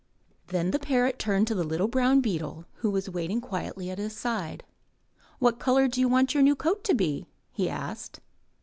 Then 0.47 0.71
the 0.71 0.79
parrot 0.79 1.19
turned 1.19 1.45
to 1.45 1.53
the 1.53 1.63
little 1.63 1.87
brown 1.87 2.21
beetle 2.21 2.65
who 2.77 2.89
was 2.89 3.07
waiting 3.07 3.39
quietly 3.39 3.91
at 3.91 3.99
his 3.99 4.17
side. 4.17 4.63
*'What 5.37 5.59
colour 5.59 5.87
do 5.87 5.99
you 6.01 6.09
want 6.09 6.33
your 6.33 6.41
new 6.41 6.55
coat 6.55 6.83
to 6.85 6.95
be?'* 6.95 7.27
he 7.51 7.69
asked. 7.69 8.19